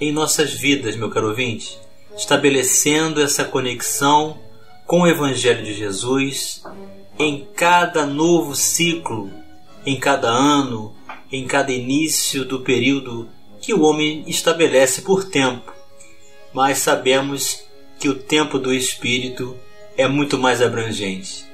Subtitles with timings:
[0.00, 1.78] em nossas vidas, meu caro ouvinte,
[2.16, 4.38] estabelecendo essa conexão
[4.86, 6.62] com o Evangelho de Jesus
[7.18, 9.30] em cada novo ciclo,
[9.84, 10.94] em cada ano,
[11.30, 13.28] em cada início do período
[13.60, 15.72] que o homem estabelece por tempo.
[16.52, 17.62] Mas sabemos
[17.98, 19.54] que o tempo do Espírito
[19.96, 21.44] é muito mais abrangente.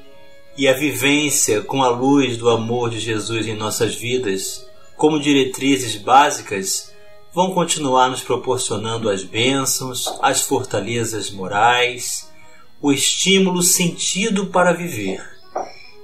[0.57, 4.66] E a vivência com a luz do amor de Jesus em nossas vidas,
[4.97, 6.95] como diretrizes básicas,
[7.37, 12.33] vão continuar nos proporcionando as bênçãos, as fortalezas morais,
[12.80, 15.23] o estímulo sentido para viver,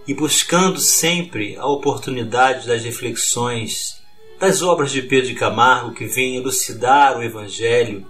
[0.06, 4.03] e buscando sempre a oportunidade das reflexões,
[4.39, 8.06] das obras de Pedro de Camargo que vêm elucidar o Evangelho,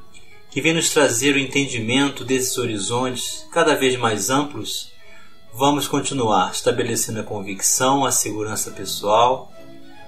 [0.51, 4.91] que vêm nos trazer o entendimento desses horizontes cada vez mais amplos,
[5.55, 9.53] vamos continuar estabelecendo a convicção, a segurança pessoal,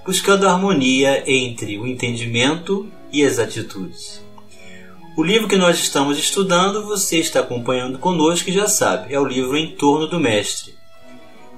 [0.05, 4.21] buscando a harmonia entre o entendimento e as atitudes.
[5.15, 9.23] O livro que nós estamos estudando, você está acompanhando conosco e já sabe, é o
[9.23, 10.75] livro Em Torno do Mestre.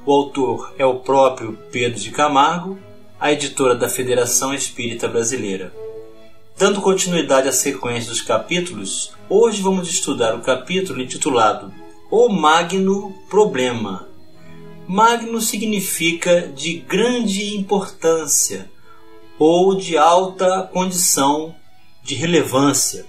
[0.06, 2.78] O autor é o próprio Pedro de Camargo,
[3.20, 5.74] a editora da Federação Espírita Brasileira.
[6.56, 11.74] Dando continuidade à sequência dos capítulos, hoje vamos estudar o capítulo intitulado
[12.12, 14.08] O Magno Problema.
[14.88, 18.70] Magno significa de grande importância
[19.40, 21.56] ou de alta condição
[22.04, 23.06] de relevância.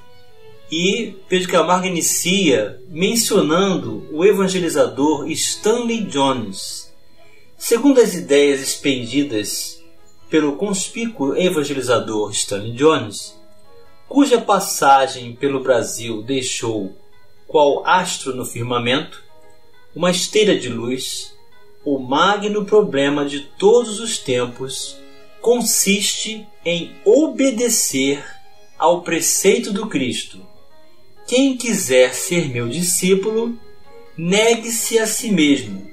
[0.70, 6.92] E Pedro Camargo inicia mencionando o evangelizador Stanley Jones.
[7.56, 9.82] Segundo as ideias expendidas
[10.28, 13.34] pelo conspícuo evangelizador Stanley Jones,
[14.06, 16.94] cuja passagem pelo Brasil deixou,
[17.46, 19.22] qual astro no firmamento,
[19.96, 21.34] uma esteira de luz,
[21.84, 24.98] o magno problema de todos os tempos
[25.48, 28.22] consiste em obedecer
[28.78, 30.46] ao preceito do Cristo.
[31.26, 33.58] Quem quiser ser meu discípulo,
[34.14, 35.90] negue-se a si mesmo,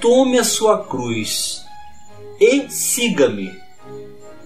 [0.00, 1.62] tome a sua cruz
[2.40, 3.54] e siga-me.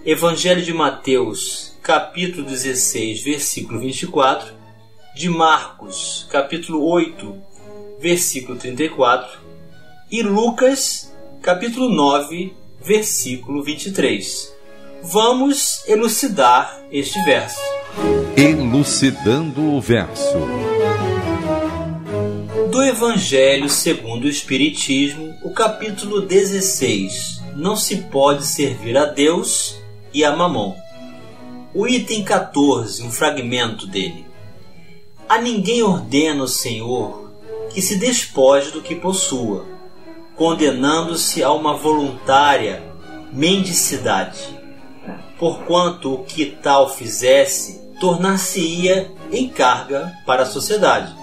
[0.04, 4.52] Evangelho de Mateus, capítulo 16, versículo 24,
[5.14, 7.40] de Marcos, capítulo 8,
[8.00, 9.38] versículo 34,
[10.10, 14.52] e Lucas, capítulo 9, versículo 23.
[15.02, 17.60] Vamos elucidar este verso.
[18.36, 20.38] Elucidando o verso.
[22.70, 27.40] Do Evangelho segundo o Espiritismo, o capítulo 16.
[27.54, 29.76] Não se pode servir a Deus
[30.12, 30.74] e a Mamon.
[31.74, 34.26] O item 14, um fragmento dele.
[35.28, 37.30] A ninguém ordena o Senhor
[37.72, 39.66] que se despoje do que possua,
[40.42, 42.82] condenando-se a uma voluntária
[43.32, 44.40] mendicidade.
[45.38, 51.14] Porquanto o que tal fizesse tornar-se-ia em carga para a sociedade.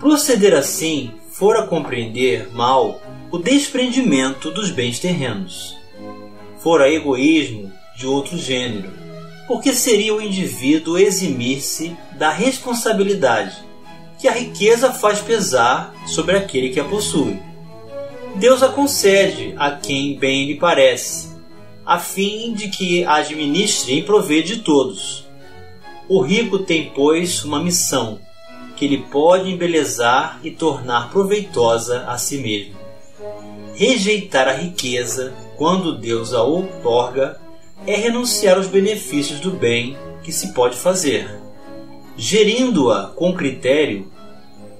[0.00, 3.00] Proceder assim fora compreender mal
[3.30, 5.76] o desprendimento dos bens terrenos.
[6.58, 8.90] Fora egoísmo de outro gênero,
[9.46, 13.64] porque seria o indivíduo eximir-se da responsabilidade
[14.18, 17.38] que a riqueza faz pesar sobre aquele que a possui.
[18.38, 21.34] Deus a concede a quem bem lhe parece,
[21.86, 25.26] a fim de que administre em proveito de todos.
[26.06, 28.20] O rico tem, pois, uma missão
[28.76, 32.76] que ele pode embelezar e tornar proveitosa a si mesmo.
[33.74, 37.40] Rejeitar a riqueza, quando Deus a outorga,
[37.86, 41.40] é renunciar aos benefícios do bem que se pode fazer.
[42.18, 44.12] Gerindo-a com critério,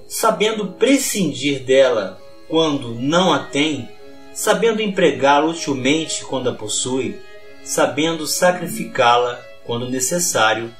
[0.07, 3.89] sabendo prescindir dela quando não a tem,
[4.33, 7.19] sabendo empregá-la utilmente quando a possui,
[7.65, 10.73] sabendo sacrificá-la quando necessário,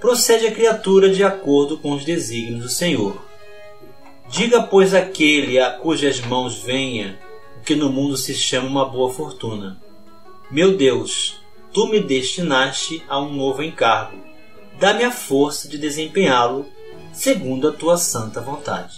[0.00, 3.24] procede a criatura de acordo com os desígnios do Senhor.
[4.28, 7.18] Diga, pois, aquele a cujas mãos venha
[7.58, 9.80] o que no mundo se chama uma boa fortuna:
[10.50, 11.40] Meu Deus,
[11.72, 14.18] tu me destinaste a um novo encargo.
[14.78, 16.66] Dá-me a força de desempenhá-lo
[17.12, 18.94] segundo a tua santa vontade.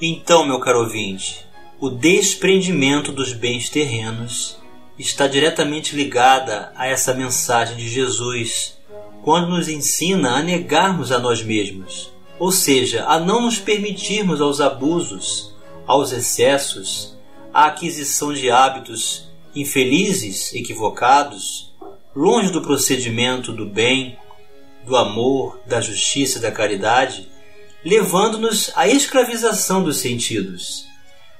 [0.00, 1.46] Então, meu caro ouvinte,
[1.80, 4.58] o desprendimento dos bens terrenos
[4.98, 8.76] está diretamente ligada a essa mensagem de Jesus,
[9.22, 14.60] quando nos ensina a negarmos a nós mesmos, ou seja, a não nos permitirmos aos
[14.60, 15.54] abusos,
[15.86, 17.16] aos excessos,
[17.52, 21.72] à aquisição de hábitos infelizes, equivocados,
[22.14, 24.18] longe do procedimento do bem,
[24.84, 27.34] do amor, da justiça e da caridade,
[27.86, 30.88] levando-nos à escravização dos sentidos.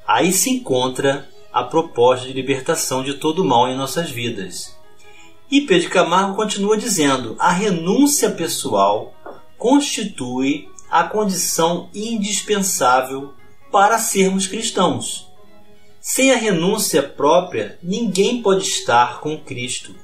[0.06, 4.72] Aí se encontra a proposta de libertação de todo o mal em nossas vidas.
[5.50, 9.12] E Pedro Camargo continua dizendo: a renúncia pessoal
[9.58, 13.34] constitui a condição indispensável
[13.72, 15.26] para sermos cristãos.
[16.00, 19.96] Sem a renúncia própria, ninguém pode estar com Cristo,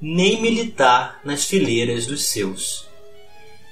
[0.00, 2.90] nem militar nas fileiras dos seus.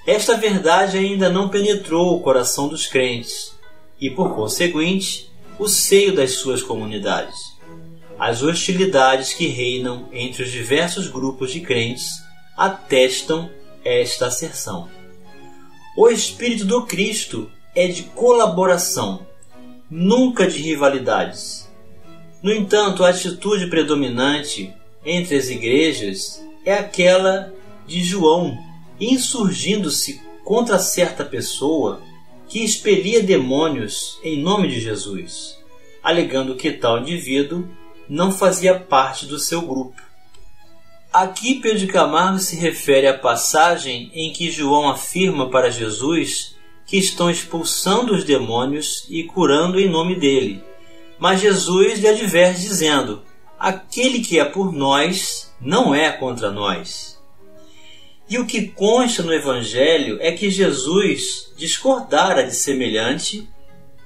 [0.07, 3.55] Esta verdade ainda não penetrou o coração dos crentes
[4.01, 7.51] e, por conseguinte, o seio das suas comunidades
[8.21, 12.23] as hostilidades que reinam entre os diversos grupos de crentes
[12.55, 13.51] atestam
[13.83, 14.91] esta asserção.
[15.97, 19.27] O espírito do Cristo é de colaboração,
[19.91, 21.67] nunca de rivalidades.
[22.43, 24.71] No entanto, a atitude predominante
[25.03, 27.55] entre as igrejas é aquela
[27.87, 28.59] de João,
[29.01, 32.03] insurgindo-se contra certa pessoa
[32.49, 35.57] que expelia demônios em nome de Jesus,
[36.03, 37.69] alegando que tal indivíduo
[38.09, 40.03] não fazia parte do seu grupo.
[41.13, 46.57] Aqui Pedro Camargo se refere à passagem em que João afirma para Jesus
[46.87, 50.63] que estão expulsando os demônios e curando em nome dele.
[51.19, 53.23] Mas Jesus lhe adverte dizendo:
[53.59, 57.10] Aquele que é por nós não é contra nós.
[58.31, 63.49] E o que consta no Evangelho é que Jesus discordara de semelhante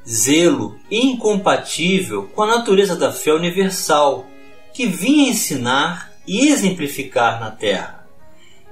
[0.09, 4.27] zelo incompatível com a natureza da fé universal,
[4.73, 8.07] que vinha ensinar e exemplificar na terra.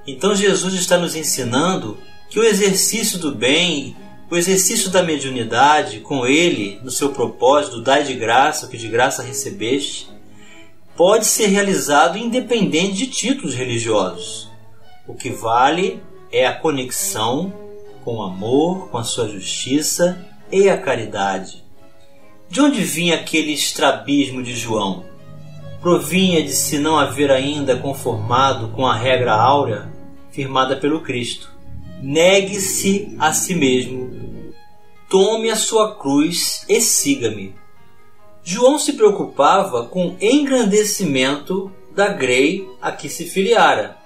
[0.07, 1.99] Então Jesus está nos ensinando
[2.31, 3.95] que o exercício do bem,
[4.31, 8.87] o exercício da mediunidade, com ele, no seu propósito, dai de graça o que de
[8.87, 10.09] graça recebeste,
[10.97, 14.52] pode ser realizado independente de títulos religiosos.
[15.05, 16.01] O que vale
[16.31, 17.53] é a conexão
[18.05, 21.63] com o amor, com a sua justiça e a caridade.
[22.49, 25.03] De onde vinha aquele estrabismo de João?
[25.81, 29.91] Provinha de se não haver ainda conformado com a regra áurea
[30.31, 31.51] firmada pelo Cristo.
[32.01, 34.53] Negue-se a si mesmo,
[35.09, 37.53] tome a sua cruz e siga-me.
[38.41, 43.97] João se preocupava com o engrandecimento da grei a que se filiara,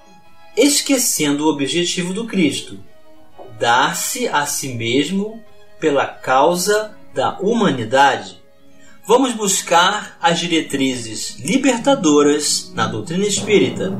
[0.58, 2.78] esquecendo o objetivo do Cristo,
[3.58, 5.40] dar-se a si mesmo
[5.78, 8.42] pela causa da humanidade,
[9.06, 13.92] vamos buscar as diretrizes libertadoras na doutrina espírita.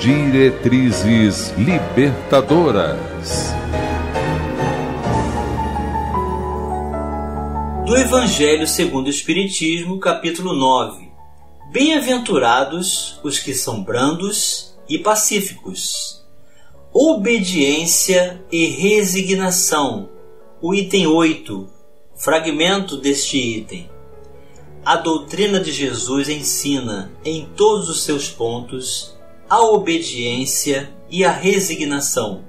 [0.00, 3.54] Diretrizes libertadoras.
[7.86, 11.07] Do Evangelho segundo o Espiritismo, capítulo 9.
[11.70, 16.18] Bem-aventurados os que são brandos e pacíficos
[16.92, 20.08] obediência e resignação.
[20.60, 21.68] O item 8,
[22.16, 23.88] fragmento deste item.
[24.84, 29.16] A doutrina de Jesus ensina, em todos os seus pontos,
[29.48, 32.42] a obediência e a resignação,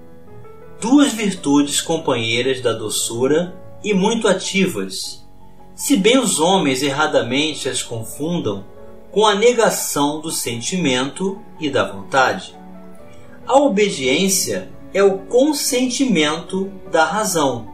[0.80, 3.54] duas virtudes companheiras da doçura
[3.84, 5.26] e muito ativas,
[5.76, 8.66] se bem os homens erradamente as confundam
[9.12, 12.56] com a negação do sentimento e da vontade.
[13.48, 17.74] A obediência é o consentimento da razão.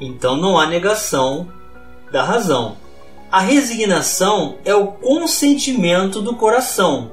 [0.00, 1.48] Então não há negação
[2.12, 2.76] da razão.
[3.30, 7.12] A resignação é o consentimento do coração.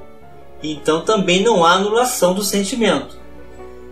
[0.62, 3.18] Então também não há anulação do sentimento.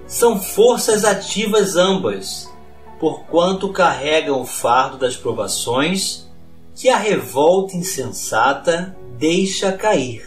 [0.07, 2.53] São forças ativas ambas,
[2.99, 6.27] porquanto carregam o fardo das provações
[6.75, 10.25] que a revolta insensata deixa cair.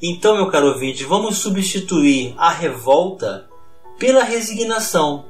[0.00, 3.48] Então, meu caro ouvinte, vamos substituir a revolta
[3.98, 5.24] pela resignação,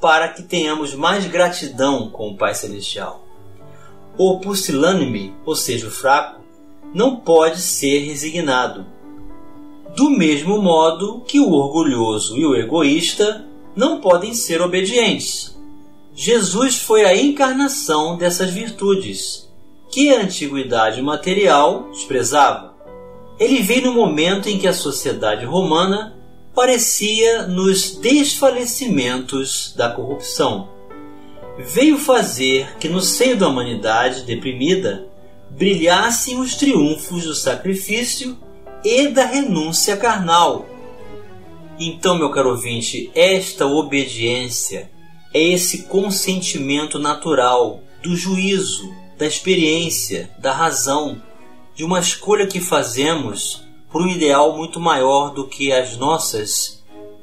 [0.00, 3.24] para que tenhamos mais gratidão com o Pai Celestial.
[4.16, 6.40] O pusilânime, ou seja, o fraco,
[6.94, 8.86] não pode ser resignado.
[9.96, 13.44] Do mesmo modo que o orgulhoso e o egoísta
[13.74, 15.58] não podem ser obedientes.
[16.14, 19.43] Jesus foi a encarnação dessas virtudes,
[19.94, 22.74] que a antiguidade material desprezava.
[23.38, 26.18] Ele veio no momento em que a sociedade romana
[26.52, 30.68] parecia nos desfalecimentos da corrupção.
[31.60, 35.06] Veio fazer que no seio da humanidade deprimida
[35.48, 38.36] brilhassem os triunfos do sacrifício
[38.84, 40.66] e da renúncia carnal.
[41.78, 44.90] Então, meu caro ouvinte, esta obediência
[45.32, 51.22] é esse consentimento natural do juízo, da experiência, da razão,
[51.74, 56.82] de uma escolha que fazemos por um ideal muito maior do que as nossas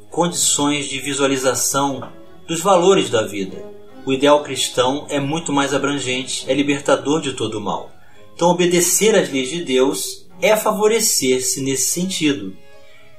[0.09, 2.11] condições de visualização
[2.47, 3.63] dos valores da vida.
[4.05, 7.91] O ideal cristão é muito mais abrangente, é libertador de todo o mal.
[8.33, 12.55] Então, obedecer às leis de Deus é favorecer-se nesse sentido.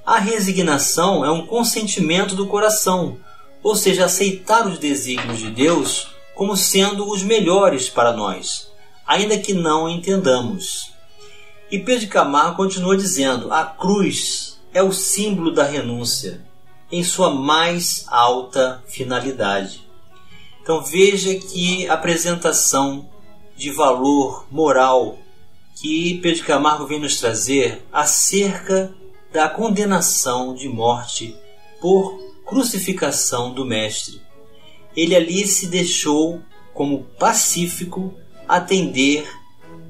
[0.04, 3.18] A resignação é um consentimento do coração,
[3.62, 6.08] ou seja, aceitar os desígnios de Deus
[6.42, 8.68] como sendo os melhores para nós,
[9.06, 10.92] ainda que não entendamos.
[11.70, 16.44] E Pedro Camargo continua dizendo: a cruz é o símbolo da renúncia,
[16.90, 19.86] em sua mais alta finalidade.
[20.60, 23.08] Então veja que apresentação
[23.56, 25.18] de valor moral
[25.80, 28.92] que Pedro Camargo vem nos trazer acerca
[29.32, 31.36] da condenação de morte
[31.80, 34.20] por crucificação do Mestre.
[34.96, 36.40] Ele ali se deixou,
[36.74, 38.14] como pacífico,
[38.48, 39.26] atender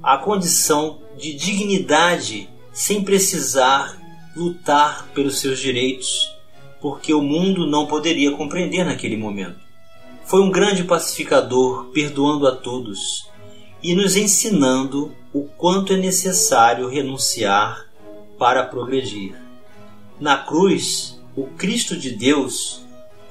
[0.02, 4.00] à condição de dignidade sem precisar
[4.34, 6.32] lutar pelos seus direitos,
[6.80, 9.60] porque o mundo não poderia compreender naquele momento.
[10.24, 13.28] Foi um grande pacificador, perdoando a todos
[13.82, 17.86] e nos ensinando o quanto é necessário renunciar
[18.38, 19.34] para progredir.
[20.20, 22.81] Na cruz, o Cristo de Deus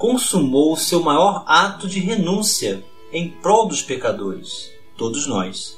[0.02, 5.78] consumou o seu maior ato de renúncia em prol dos pecadores, todos nós.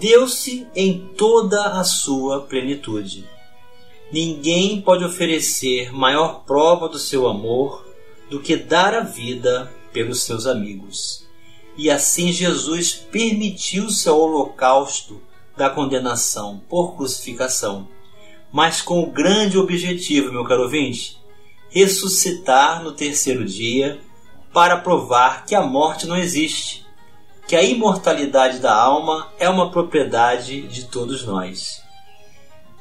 [0.00, 3.28] Deu-se em toda a sua plenitude.
[4.10, 7.86] Ninguém pode oferecer maior prova do seu amor
[8.30, 11.26] do que dar a vida pelos seus amigos.
[11.76, 15.20] E assim Jesus permitiu-se ao holocausto
[15.54, 17.86] da condenação por crucificação
[18.50, 21.18] mas com o grande objetivo, meu caro ouvinte,
[21.70, 24.00] ressuscitar no terceiro dia
[24.52, 26.86] para provar que a morte não existe,
[27.46, 31.82] que a imortalidade da alma é uma propriedade de todos nós.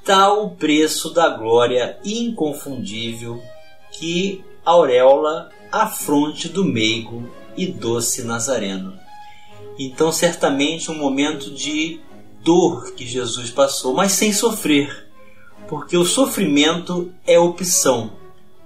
[0.03, 3.41] Tal o preço da glória inconfundível
[3.91, 8.97] que auréola a fronte do meigo e doce Nazareno.
[9.77, 11.99] Então, certamente, um momento de
[12.41, 15.07] dor que Jesus passou, mas sem sofrer
[15.67, 18.11] porque o sofrimento é opção,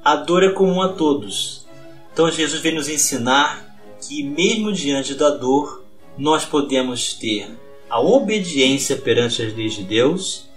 [0.03, 1.65] a dor é comum a todos.
[2.11, 5.83] Então Jesus vem nos ensinar que, mesmo diante da dor,
[6.17, 7.49] nós podemos ter
[7.89, 10.47] a obediência perante as leis de Deus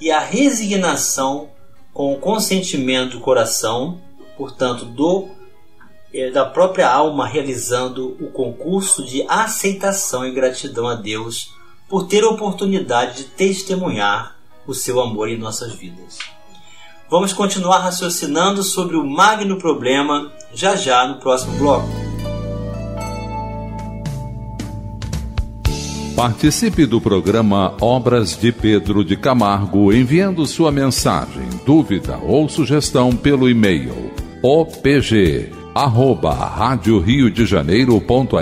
[0.00, 1.50] e a resignação
[1.92, 4.00] com o consentimento do coração,
[4.36, 5.28] portanto, do
[6.12, 11.52] eh, da própria alma realizando o concurso de aceitação e gratidão a Deus
[11.88, 16.18] por ter a oportunidade de testemunhar o seu amor em nossas vidas.
[17.10, 21.88] Vamos continuar raciocinando sobre o magno problema já já no próximo bloco.
[26.14, 33.48] Participe do programa Obras de Pedro de Camargo enviando sua mensagem, dúvida ou sugestão pelo
[33.48, 34.12] e-mail
[34.42, 38.34] opg arroba rádio Rio de Janeiro.am.br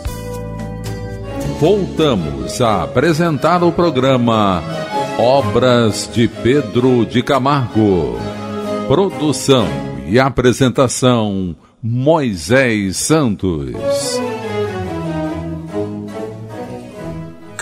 [1.61, 4.61] Voltamos a apresentar o programa
[5.19, 8.19] Obras de Pedro de Camargo.
[8.89, 9.69] Produção
[10.07, 13.71] e apresentação Moisés Santos.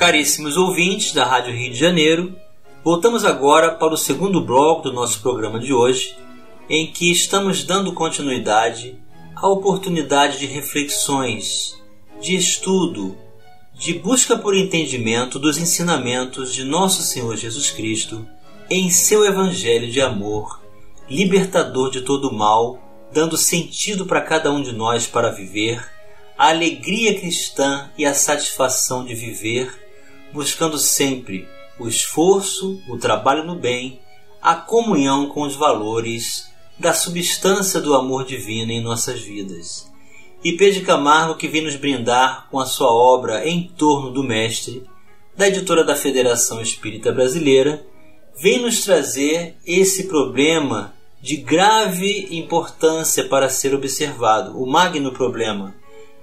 [0.02, 2.36] Caríssimos ouvintes da Rádio Rio de Janeiro,
[2.82, 6.16] voltamos agora para o segundo bloco do nosso programa de hoje,
[6.68, 8.98] em que estamos dando continuidade
[9.36, 11.80] à oportunidade de reflexões,
[12.20, 13.16] de estudo,
[13.74, 18.26] de busca por entendimento dos ensinamentos de Nosso Senhor Jesus Cristo
[18.68, 20.60] em seu Evangelho de amor,
[21.08, 25.80] libertador de todo mal, dando sentido para cada um de nós para viver,
[26.36, 29.81] a alegria cristã e a satisfação de viver
[30.32, 31.48] buscando sempre
[31.78, 34.00] o esforço, o trabalho no bem,
[34.40, 39.90] a comunhão com os valores da substância do amor divino em nossas vidas.
[40.44, 44.84] E Pedro Camargo, que vem nos brindar com a sua obra Em Torno do Mestre,
[45.36, 47.86] da editora da Federação Espírita Brasileira,
[48.40, 55.74] vem nos trazer esse problema de grave importância para ser observado, o magno problema,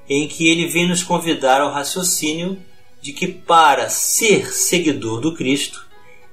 [0.10, 2.60] em que ele vem nos convidar ao raciocínio
[3.02, 5.86] de que para ser seguidor do Cristo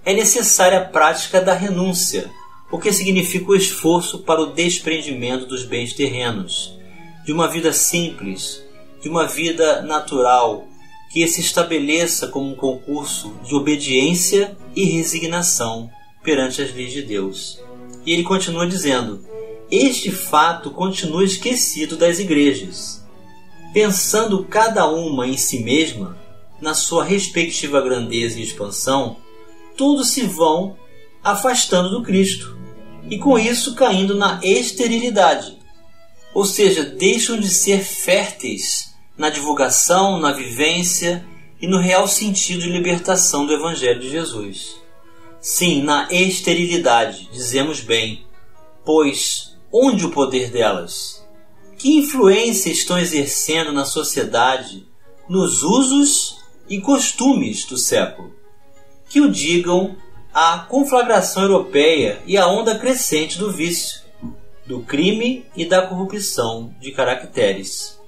[0.05, 2.31] é necessária a prática da renúncia,
[2.71, 6.77] o que significa o esforço para o desprendimento dos bens terrenos,
[7.25, 8.63] de uma vida simples,
[9.01, 10.67] de uma vida natural,
[11.13, 15.91] que se estabeleça como um concurso de obediência e resignação
[16.23, 17.61] perante as leis de Deus.
[18.05, 19.25] E ele continua dizendo:
[19.71, 23.05] Este fato continua esquecido das igrejas.
[23.73, 26.19] Pensando cada uma em si mesma,
[26.61, 29.17] na sua respectiva grandeza e expansão,
[29.77, 30.77] todos se vão
[31.23, 32.57] afastando do Cristo
[33.11, 35.59] e com isso caindo na esterilidade,
[36.35, 41.25] ou seja, deixam de ser férteis na divulgação, na vivência
[41.61, 44.77] e no real sentido de libertação do Evangelho de Jesus.
[45.41, 48.27] Sim, na esterilidade, dizemos bem,
[48.85, 51.25] pois onde o poder delas?
[51.79, 54.87] Que influência estão exercendo na sociedade,
[55.29, 58.35] nos usos e costumes do século?
[59.09, 59.97] Que o digam
[60.33, 64.03] a conflagração europeia e a onda crescente do vício,
[64.67, 67.99] do crime e da corrupção de caracteres.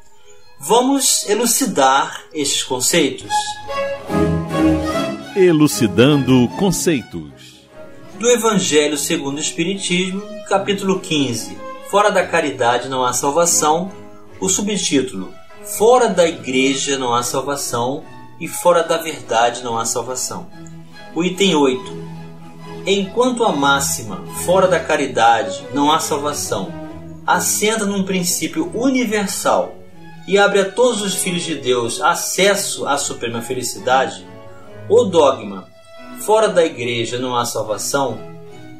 [0.61, 3.33] Vamos elucidar estes conceitos.
[5.37, 7.67] Elucidando conceitos.
[8.19, 11.57] Do Evangelho segundo o Espiritismo, capítulo 15.
[11.89, 13.91] Fora da caridade não há salvação.
[14.41, 15.33] O subtítulo:
[15.79, 18.05] Fora da igreja não há salvação
[18.41, 20.47] e fora da verdade não há salvação.
[21.15, 22.09] O item 8.
[22.87, 26.73] Enquanto a máxima fora da caridade não há salvação
[27.27, 29.75] assenta num princípio universal
[30.27, 34.27] e abre a todos os filhos de Deus acesso à suprema felicidade,
[34.89, 35.69] o dogma
[36.21, 38.19] fora da igreja não há salvação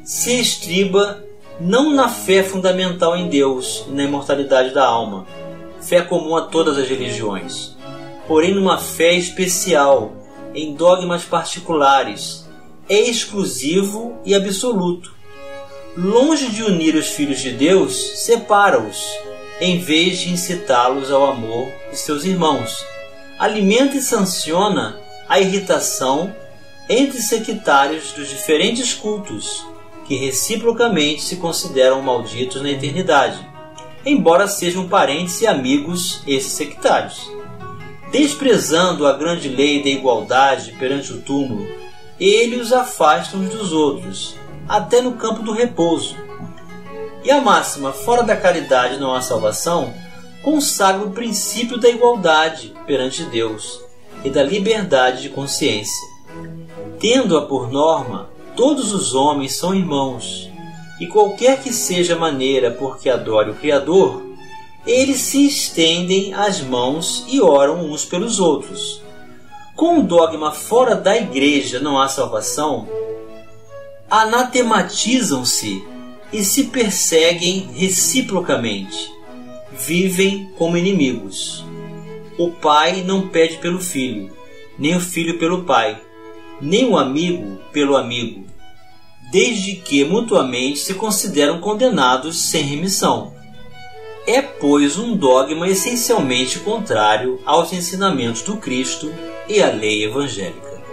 [0.03, 1.23] se estriba
[1.59, 5.27] não na fé fundamental em Deus e na imortalidade da alma,
[5.81, 7.75] fé comum a todas as religiões,
[8.29, 10.13] porém numa fé especial
[10.53, 12.47] em dogmas particulares,
[12.87, 15.11] exclusivo e absoluto.
[15.97, 19.03] Longe de unir os filhos de Deus, separa-os
[19.59, 22.85] em vez de incitá-los ao amor de seus irmãos.
[23.39, 26.31] Alimenta e sanciona a irritação
[26.87, 29.65] entre sectários dos diferentes cultos,
[30.05, 33.39] que reciprocamente se consideram malditos na eternidade,
[34.05, 37.38] embora sejam parentes e amigos esses sectários.
[38.11, 41.67] Desprezando a grande lei da igualdade perante o túmulo,
[42.19, 44.35] ele os afasta uns dos outros,
[44.67, 46.15] até no campo do repouso,
[47.23, 49.93] e a máxima fora da caridade não há salvação
[50.41, 53.81] consagra o princípio da igualdade perante Deus
[54.23, 56.07] e da liberdade de consciência.
[56.99, 60.49] Tendo-a por norma, todos os homens são irmãos,
[60.99, 64.28] e qualquer que seja a maneira por que adore o Criador,
[64.89, 69.03] eles se estendem as mãos e oram uns pelos outros.
[69.75, 72.89] Com o dogma fora da igreja não há salvação,
[74.09, 75.83] anatematizam-se
[76.33, 79.13] e se perseguem reciprocamente.
[79.71, 81.63] Vivem como inimigos.
[82.39, 84.35] O pai não pede pelo filho,
[84.75, 86.01] nem o filho pelo pai,
[86.59, 88.43] nem o amigo pelo amigo,
[89.31, 93.37] desde que mutuamente se consideram condenados sem remissão.
[94.31, 99.11] É, pois, um dogma essencialmente contrário aos ensinamentos do Cristo
[99.47, 100.83] e à lei evangélica.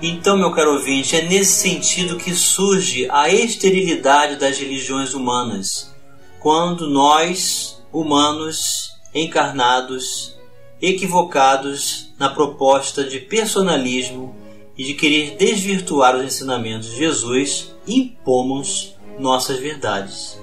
[0.00, 5.94] Então, meu caro ouvinte, é nesse sentido que surge a esterilidade das religiões humanas,
[6.38, 10.34] quando nós, humanos, encarnados,
[10.80, 14.34] equivocados na proposta de personalismo
[14.78, 20.40] e de querer desvirtuar os ensinamentos de Jesus, impomos nossas verdades.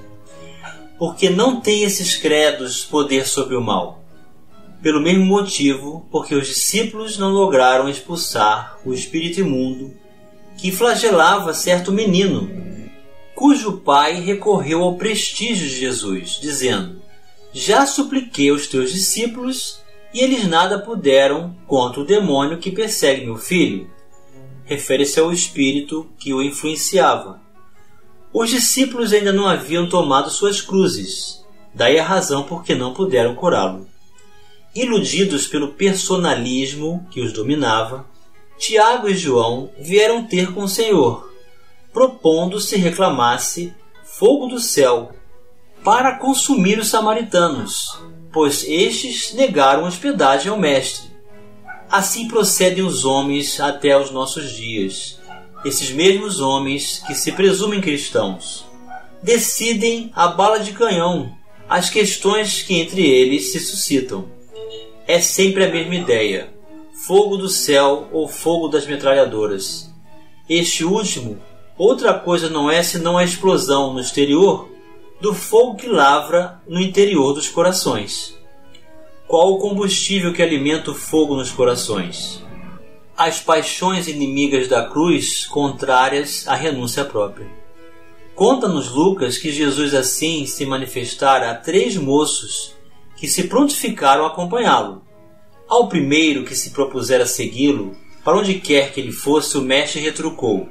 [0.98, 3.98] Porque não tem esses credos poder sobre o mal
[4.82, 9.92] pelo mesmo motivo porque os discípulos não lograram expulsar o espírito imundo
[10.56, 12.50] que flagelava certo menino,
[13.34, 17.00] cujo pai recorreu ao prestígio de Jesus, dizendo:
[17.52, 19.80] Já supliquei aos teus discípulos
[20.12, 23.88] e eles nada puderam contra o demônio que persegue meu filho.
[24.64, 27.40] Refere-se ao espírito que o influenciava.
[28.32, 33.34] Os discípulos ainda não haviam tomado suas cruzes, daí a razão por que não puderam
[33.34, 33.88] curá-lo.
[34.74, 38.04] Iludidos pelo personalismo que os dominava,
[38.58, 41.32] Tiago e João vieram ter com o Senhor,
[41.92, 43.72] propondo se reclamasse
[44.04, 45.12] fogo do céu
[45.82, 47.98] para consumir os samaritanos,
[48.32, 51.08] pois estes negaram hospedagem ao Mestre.
[51.88, 55.18] Assim procedem os homens até os nossos dias.
[55.64, 58.66] Esses mesmos homens que se presumem cristãos
[59.22, 61.36] decidem a bala de canhão
[61.68, 64.26] as questões que entre eles se suscitam
[65.06, 66.48] é sempre a mesma ideia:
[67.06, 69.92] fogo do céu ou fogo das metralhadoras.
[70.48, 71.38] Este último
[71.76, 74.68] outra coisa não é senão a explosão no exterior
[75.20, 78.34] do fogo que lavra no interior dos corações.
[79.26, 82.42] Qual o combustível que alimenta o fogo nos corações?
[83.18, 87.48] As paixões inimigas da cruz, contrárias à renúncia própria.
[88.32, 92.76] Conta-nos Lucas que Jesus assim se manifestara a três moços
[93.16, 95.02] que se prontificaram a acompanhá-lo.
[95.68, 100.68] Ao primeiro que se propusera segui-lo, para onde quer que ele fosse, o mestre retrucou: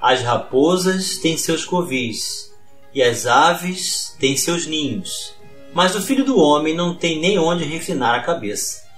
[0.00, 2.50] As raposas têm seus covis,
[2.94, 5.34] e as aves têm seus ninhos,
[5.74, 8.88] mas o filho do homem não tem nem onde reclinar a cabeça.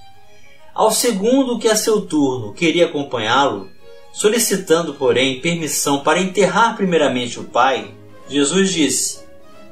[0.75, 3.69] Ao segundo que a seu turno queria acompanhá-lo,
[4.11, 7.93] solicitando, porém, permissão para enterrar primeiramente o pai,
[8.27, 9.21] Jesus disse: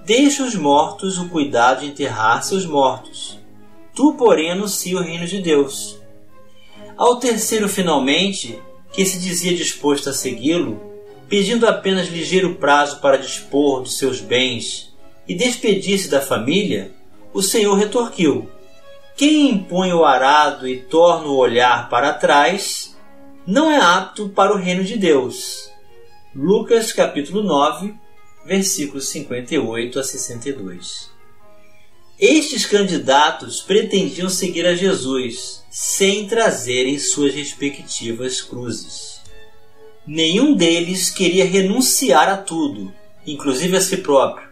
[0.05, 3.39] Deixa os mortos o cuidado de enterrar seus mortos.
[3.95, 5.99] Tu, porém, anuncia o reino de Deus.
[6.99, 8.61] Ao terceiro, finalmente,
[8.93, 10.81] que se dizia disposto a segui-lo,
[11.31, 14.95] pedindo apenas ligeiro prazo para dispor dos seus bens
[15.27, 16.93] e despedir-se da família,
[17.33, 18.51] o Senhor retorquiu:
[19.21, 22.97] Quem impõe o arado e torna o olhar para trás,
[23.47, 25.71] não é apto para o reino de Deus.
[26.35, 27.95] Lucas capítulo 9,
[28.47, 31.11] versículos 58 a 62.
[32.19, 39.21] Estes candidatos pretendiam seguir a Jesus sem trazerem suas respectivas cruzes.
[40.07, 42.91] Nenhum deles queria renunciar a tudo,
[43.27, 44.49] inclusive a si próprio,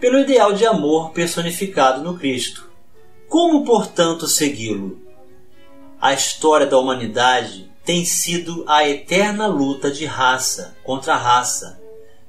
[0.00, 2.67] pelo ideal de amor personificado no Cristo.
[3.28, 4.98] Como, portanto, segui-lo?
[6.00, 11.80] A história da humanidade tem sido a eterna luta de raça contra raça,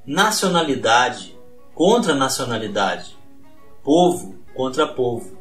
[0.06, 1.38] nacionalidade
[1.74, 3.16] contra nacionalidade,
[3.82, 5.38] povo contra povo,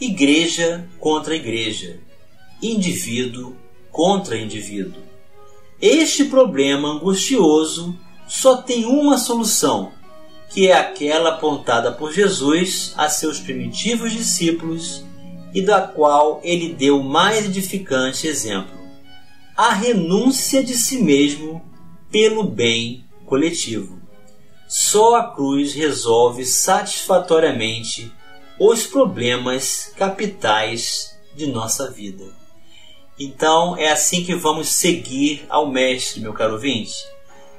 [0.00, 2.00] igreja contra igreja,
[2.62, 3.56] indivíduo
[3.90, 5.02] contra indivíduo.
[5.80, 9.92] Este problema angustioso só tem uma solução,
[10.50, 15.04] que é aquela apontada por Jesus a seus primitivos discípulos
[15.52, 18.76] e da qual ele deu o mais edificante exemplo:
[19.56, 21.64] a renúncia de si mesmo
[22.10, 24.00] pelo bem coletivo.
[24.68, 28.12] Só a cruz resolve satisfatoriamente
[28.58, 32.24] os problemas capitais de nossa vida.
[33.18, 36.94] Então é assim que vamos seguir ao Mestre, meu caro ouvinte,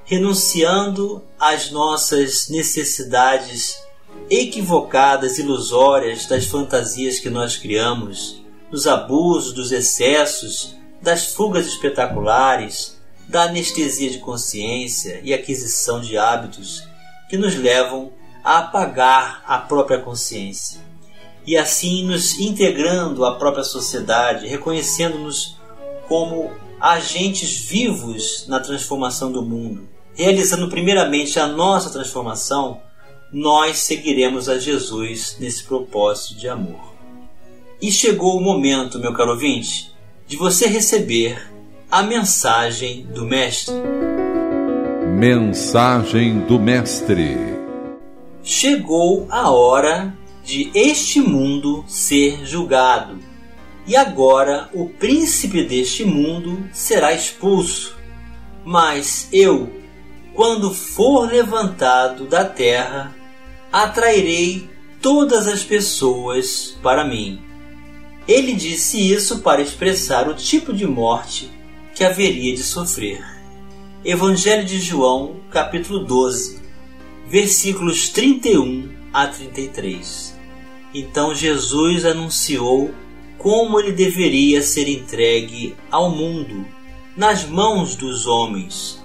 [0.07, 3.77] renunciando às nossas necessidades
[4.29, 8.41] equivocadas, ilusórias das fantasias que nós criamos,
[8.71, 16.87] dos abusos, dos excessos, das fugas espetaculares, da anestesia de consciência e aquisição de hábitos
[17.29, 20.79] que nos levam a apagar a própria consciência
[21.45, 25.57] e assim nos integrando à própria sociedade, reconhecendo-nos
[26.07, 29.96] como agentes vivos na transformação do mundo.
[30.17, 32.81] Realizando primeiramente a nossa transformação,
[33.31, 36.95] nós seguiremos a Jesus nesse propósito de amor.
[37.79, 39.93] E chegou o momento, meu caro ouvinte,
[40.25, 41.39] de você receber
[41.91, 43.75] a mensagem do Mestre.
[45.05, 47.37] Mensagem do Mestre.
[48.41, 53.19] Chegou a hora de este mundo ser julgado.
[53.85, 57.95] E agora o príncipe deste mundo será expulso.
[58.65, 59.77] Mas eu,
[60.37, 63.11] quando for levantado da terra,
[63.71, 64.69] atrairei
[65.01, 67.41] todas as pessoas para mim.
[68.27, 71.49] Ele disse isso para expressar o tipo de morte
[71.95, 73.19] que haveria de sofrer.
[74.05, 76.59] Evangelho de João, capítulo 12,
[77.27, 80.37] versículos 31 a 33.
[80.93, 82.93] Então Jesus anunciou
[83.39, 86.63] como ele deveria ser entregue ao mundo,
[87.15, 88.96] nas mãos dos homens,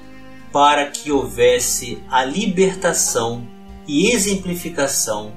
[0.53, 3.49] para que houvesse a libertação
[3.89, 5.33] e exemplificação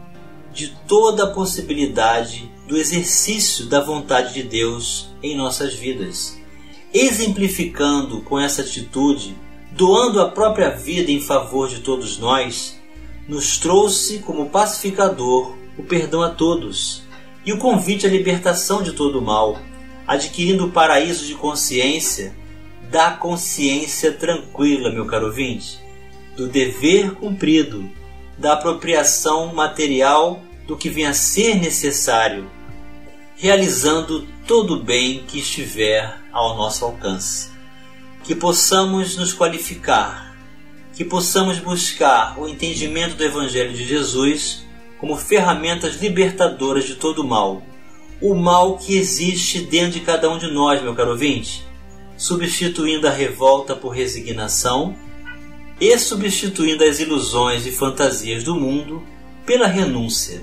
[0.54, 6.38] de toda a possibilidade do exercício da vontade de Deus em nossas vidas,
[6.94, 9.36] exemplificando com essa atitude,
[9.72, 12.80] doando a própria vida em favor de todos nós,
[13.28, 17.04] nos trouxe como pacificador o perdão a todos
[17.46, 19.60] e o convite à libertação de todo o mal,
[20.08, 22.36] adquirindo o paraíso de consciência
[22.90, 25.80] da consciência tranquila, meu caro ouvinte,
[26.36, 27.90] do dever cumprido,
[28.38, 32.50] da apropriação material do que venha a ser necessário,
[33.38, 37.50] realizando todo o bem que estiver ao nosso alcance.
[38.24, 40.36] Que possamos nos qualificar,
[40.94, 44.66] que possamos buscar o entendimento do Evangelho de Jesus
[45.00, 47.62] como ferramentas libertadoras de todo o mal.
[48.22, 51.66] O mal que existe dentro de cada um de nós, meu caro ouvinte,
[52.18, 54.96] substituindo a revolta por resignação,
[55.80, 59.04] e substituindo as ilusões e fantasias do mundo
[59.46, 60.42] pela renúncia.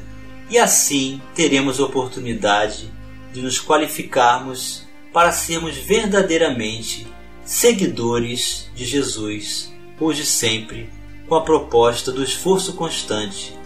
[0.51, 2.93] E assim teremos oportunidade
[3.33, 7.07] de nos qualificarmos para sermos verdadeiramente
[7.45, 10.91] seguidores de Jesus, hoje e sempre,
[11.27, 13.57] com a proposta do esforço constante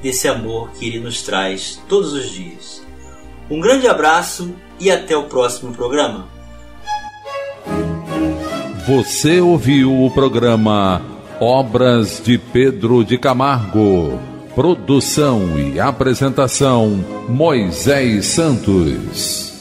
[0.00, 2.82] desse amor que Ele nos traz todos os dias.
[3.50, 6.35] Um grande abraço e até o próximo programa.
[8.86, 11.02] Você ouviu o programa
[11.40, 14.20] Obras de Pedro de Camargo.
[14.54, 19.55] Produção e apresentação Moisés Santos.